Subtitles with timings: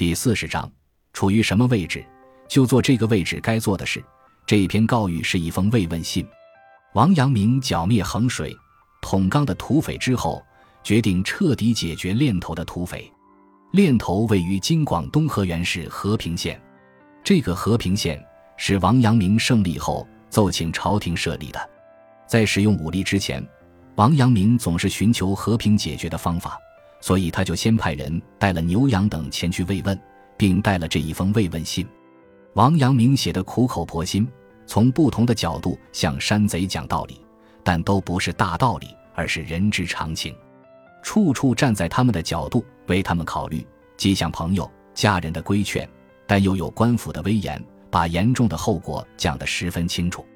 [0.00, 0.66] 第四十章，
[1.12, 2.02] 处于什么位置，
[2.48, 4.02] 就做这个位置该做的事。
[4.46, 6.26] 这一篇告谕是一封慰问信。
[6.94, 8.56] 王阳明剿灭衡水、
[9.02, 10.42] 统纲的土匪之后，
[10.82, 13.12] 决定彻底解决练头的土匪。
[13.72, 16.58] 练头位于今广东河源市和平县。
[17.22, 18.18] 这个和平县
[18.56, 21.70] 是王阳明胜利后奏请朝廷设立的。
[22.26, 23.46] 在使用武力之前，
[23.96, 26.58] 王阳明总是寻求和平解决的方法。
[27.00, 29.98] 所以他就先派人带了牛羊等前去慰问，
[30.36, 31.86] 并带了这一封慰问信。
[32.54, 34.28] 王阳明写的苦口婆心，
[34.66, 37.20] 从不同的角度向山贼讲道理，
[37.62, 40.34] 但都不是大道理，而是人之常情，
[41.02, 45.88] 处处站在他们的角度为他们考虑，既像朋友、家人的规劝，
[46.26, 50.26] 但又有官府的威严，把严重的后果讲得十分清楚，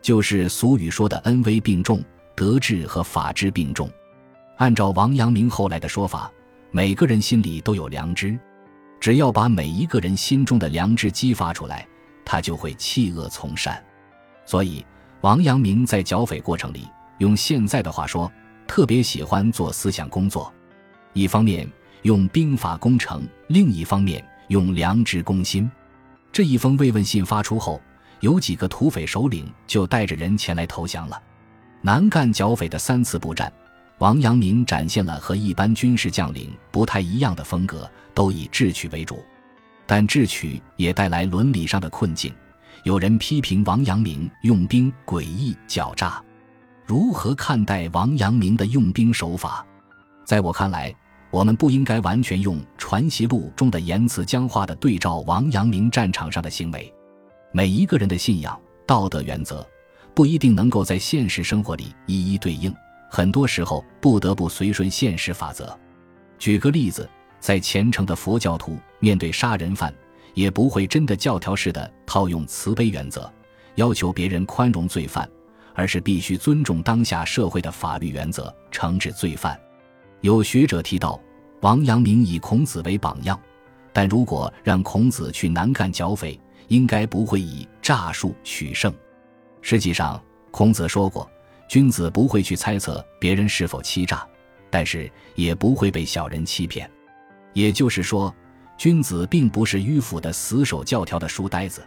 [0.00, 2.02] 就是俗语说的恩威并重，
[2.34, 3.90] 德治和法治并重。
[4.56, 6.30] 按照王阳明后来的说法，
[6.70, 8.38] 每个人心里都有良知，
[8.98, 11.86] 只要把每一个人心中的良知激发出来，
[12.24, 13.82] 他就会弃恶从善。
[14.46, 14.84] 所以，
[15.20, 18.32] 王阳明在剿匪过程里，用现在的话说，
[18.66, 20.50] 特别喜欢做思想工作。
[21.12, 21.70] 一方面
[22.02, 25.70] 用兵法攻城，另一方面用良知攻心。
[26.32, 27.78] 这一封慰问信发出后，
[28.20, 31.22] 有几个土匪首领就带着人前来投降了。
[31.82, 33.52] 南赣剿匪的三次布战。
[33.98, 39.24] 王阳明展现了和一般军事将领不太一样的风格，都以智取为主，
[39.86, 42.30] 但智取也带来伦理上的困境。
[42.82, 46.22] 有人批评王阳明用兵诡异狡诈，
[46.84, 49.64] 如何看待王阳明的用兵手法？
[50.26, 50.94] 在我看来，
[51.30, 56.92] 我们不应该完全用《传习录》中的言辞僵化的对照王阳明战场上的行为。
[57.50, 59.66] 每一个人的信仰、道德原则，
[60.14, 62.72] 不一定能够在现实生活里一一对应。
[63.16, 65.74] 很多时候不得不随顺现实法则。
[66.38, 67.08] 举个例子，
[67.40, 69.90] 在虔诚的佛教徒面对杀人犯，
[70.34, 73.32] 也不会真的教条式的套用慈悲原则，
[73.76, 75.26] 要求别人宽容罪犯，
[75.72, 79.58] 而是必须尊重当下社会的法律原则，惩治罪犯。
[80.20, 81.18] 有学者提到，
[81.62, 83.40] 王阳明以孔子为榜样，
[83.94, 86.38] 但如果让孔子去南赣剿匪，
[86.68, 88.92] 应该不会以诈术取胜。
[89.62, 91.26] 实际上，孔子说过。
[91.68, 94.26] 君子不会去猜测别人是否欺诈，
[94.70, 96.90] 但是也不会被小人欺骗。
[97.52, 98.34] 也就是说，
[98.76, 101.86] 君子并不是迂腐的死守教条的书呆子。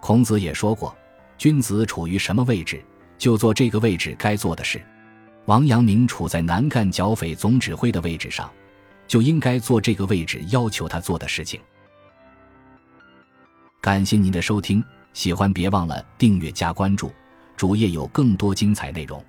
[0.00, 0.96] 孔子也说过，
[1.36, 2.82] 君子处于什么位置，
[3.16, 4.80] 就做这个位置该做的事。
[5.46, 8.48] 王阳明处在南赣剿匪总指挥的位置上，
[9.06, 11.58] 就应该做这个位置要求他做的事情。
[13.80, 17.10] 感谢您的收听，喜欢别忘了订阅加关注。
[17.58, 19.20] 主页有更多精彩内容。